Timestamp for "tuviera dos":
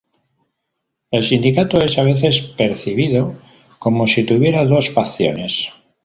4.25-4.89